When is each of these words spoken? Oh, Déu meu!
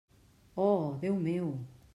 Oh, 0.57 0.97
Déu 1.03 1.13
meu! 1.19 1.55